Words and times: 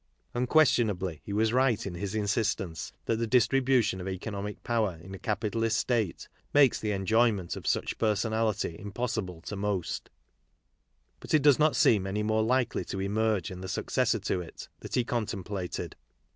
Unquestionably, 0.33 1.21
he 1.23 1.31
was 1.31 1.53
right 1.53 1.85
in 1.85 1.93
his 1.93 2.15
insistence 2.15 2.91
that 3.05 3.17
the 3.17 3.27
distribution 3.27 4.01
of 4.01 4.07
economic 4.07 4.63
power 4.63 4.99
in 5.03 5.13
a 5.13 5.19
capitalist 5.19 5.77
state 5.77 6.27
makes 6.55 6.79
the 6.79 6.91
enjoyment 6.91 7.55
of 7.55 7.67
such 7.67 7.99
personality 7.99 8.75
impossible 8.79 9.41
to 9.41 9.55
most; 9.55 10.09
but 11.19 11.35
it 11.35 11.43
does 11.43 11.59
not 11.59 11.75
seem 11.75 12.07
any 12.07 12.23
more 12.23 12.41
likely 12.41 12.83
to 12.83 12.99
emerge 12.99 13.51
in 13.51 13.61
the 13.61 13.69
successor 13.69 14.17
to 14.17 14.41
it 14.41 14.67
that 14.79 14.95
he 14.95 15.03
contemplated. 15.03 15.95